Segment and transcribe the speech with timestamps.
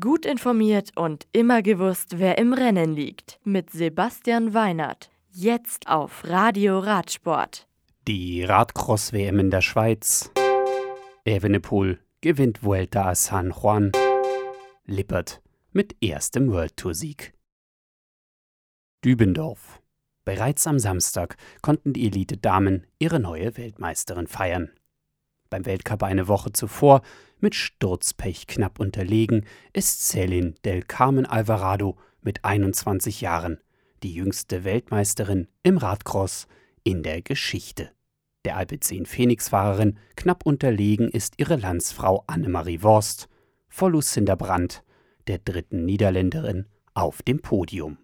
[0.00, 3.38] Gut informiert und immer gewusst, wer im Rennen liegt.
[3.44, 5.10] Mit Sebastian Weinert.
[5.30, 7.68] Jetzt auf Radio Radsport.
[8.08, 10.30] Die Radcross-WM in der Schweiz.
[11.26, 13.92] Evenepoel gewinnt Vuelta a San Juan.
[14.86, 15.42] Lippert
[15.72, 17.34] mit erstem World Tour-Sieg.
[19.04, 19.82] Dübendorf.
[20.24, 24.70] Bereits am Samstag konnten die Elite-Damen ihre neue Weltmeisterin feiern.
[25.54, 27.02] Beim Weltcup eine Woche zuvor
[27.38, 33.60] mit Sturzpech knapp unterlegen, ist Celine del Carmen Alvarado mit 21 Jahren
[34.02, 36.48] die jüngste Weltmeisterin im Radcross
[36.82, 37.92] in der Geschichte.
[38.44, 43.28] Der Alpecin Phoenix-Fahrerin knapp unterlegen ist ihre Landsfrau Annemarie Worst
[43.68, 44.82] vor Lucinda Brandt,
[45.28, 47.98] der dritten Niederländerin, auf dem Podium.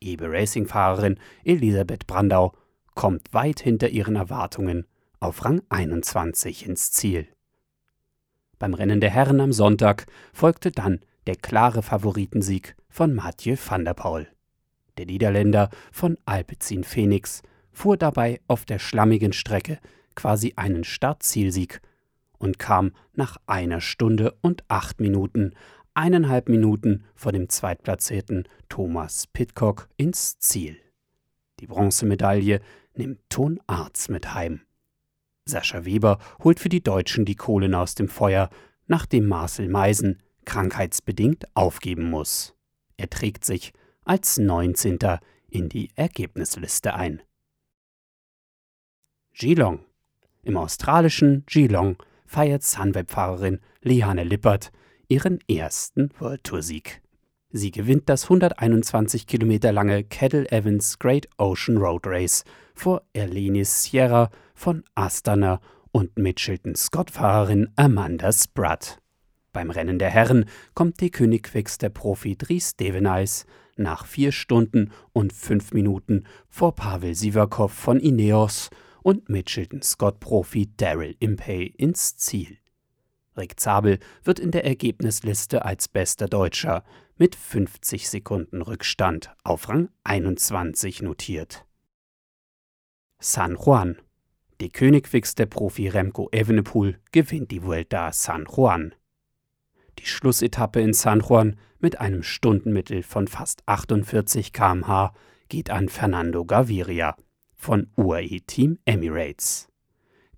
[0.00, 2.54] EBE Racing-Fahrerin Elisabeth Brandau
[2.94, 4.86] kommt weit hinter ihren Erwartungen
[5.24, 7.26] auf Rang 21 ins Ziel.
[8.58, 13.94] Beim Rennen der Herren am Sonntag folgte dann der klare Favoritensieg von Mathieu van der
[13.94, 14.28] Poel.
[14.98, 19.78] Der Niederländer von Alpecin Phoenix fuhr dabei auf der schlammigen Strecke
[20.14, 21.80] quasi einen Startzielsieg
[22.38, 25.54] und kam nach einer Stunde und acht Minuten,
[25.94, 30.76] eineinhalb Minuten vor dem Zweitplatzierten Thomas Pitcock ins Ziel.
[31.60, 32.60] Die Bronzemedaille
[32.94, 34.60] nimmt Ton Arz mit heim.
[35.46, 38.50] Sascha Weber holt für die Deutschen die Kohlen aus dem Feuer,
[38.86, 42.54] nachdem Marcel Meisen krankheitsbedingt aufgeben muss.
[42.96, 43.72] Er trägt sich
[44.04, 44.98] als 19.
[45.48, 47.22] in die Ergebnisliste ein.
[49.32, 49.84] Geelong.
[50.42, 54.70] Im australischen Geelong feiert Sunweb-Fahrerin Liane Lippert
[55.08, 57.02] ihren ersten World Tour Sieg.
[57.50, 64.30] Sie gewinnt das 121 Kilometer lange Kettle Evans Great Ocean Road Race vor Erlenis Sierra
[64.54, 65.60] von Astana
[65.92, 69.00] und Mitchelton Scott-Fahrerin Amanda Spratt.
[69.52, 73.46] Beim Rennen der Herren kommt die Königquicks der Profi Dries Devenais
[73.76, 78.70] nach vier Stunden und fünf Minuten vor Pavel Sivakov von Ineos
[79.02, 82.58] und Mitchelton Scott-Profi Daryl Impey ins Ziel.
[83.36, 86.84] Rick Zabel wird in der Ergebnisliste als bester Deutscher
[87.16, 91.66] mit 50 Sekunden Rückstand auf Rang 21 notiert.
[93.18, 93.98] San Juan.
[94.60, 98.94] Die Königwix der Profi Remco Evenepoel gewinnt die Vuelta San Juan.
[99.98, 105.12] Die Schlussetappe in San Juan mit einem Stundenmittel von fast 48 km/h
[105.48, 107.16] geht an Fernando Gaviria
[107.54, 109.68] von UAE Team Emirates.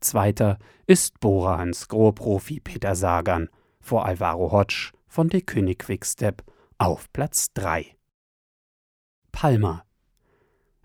[0.00, 3.48] Zweiter ist Bora Hansgrohe-Profi Peter Sagan
[3.80, 6.44] vor Alvaro Hodge von der König Quickstep
[6.78, 7.96] auf Platz 3.
[9.32, 9.84] Palma.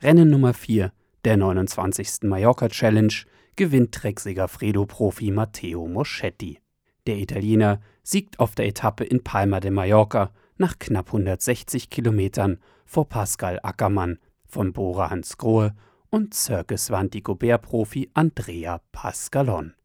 [0.01, 0.91] Rennen Nummer 4
[1.29, 2.23] der 29.
[2.23, 3.13] Mallorca Challenge
[3.56, 6.57] gewinnt Trecksieger Fredo-Profi Matteo Moschetti.
[7.06, 13.07] Der Italiener siegt auf der Etappe in Palma de Mallorca nach knapp 160 Kilometern vor
[13.07, 15.75] Pascal Ackermann von Bora Hansgrohe
[16.09, 19.75] und Circus Vantigobert-Profi Andrea Pascalon.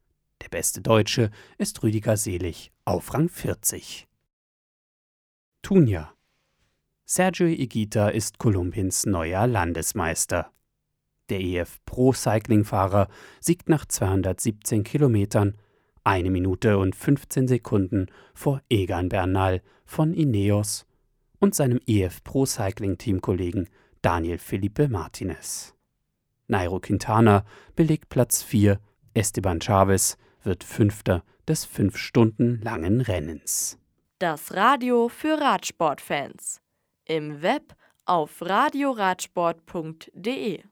[0.41, 4.09] Der beste Deutsche ist Rüdiger Selig auf Rang 40.
[5.61, 6.11] Tunja.
[7.05, 10.51] Sergio Igita ist Kolumbiens neuer Landesmeister.
[11.31, 13.09] Der EF Pro Cycling-Fahrer
[13.41, 15.57] siegt nach 217 Kilometern,
[16.05, 20.87] eine Minute und 15 Sekunden vor Egan Bernal von Ineos
[21.39, 23.71] und seinem EF Pro Cycling-Teamkollegen
[24.03, 25.75] Daniel Felipe Martinez.
[26.47, 28.79] Nairo Quintana belegt Platz 4,
[29.15, 33.79] Esteban Chavez wird Fünfter des fünf Stunden langen Rennens.
[34.19, 36.61] Das Radio für Radsportfans.
[37.07, 37.75] Im Web
[38.05, 40.63] auf radioradsport.de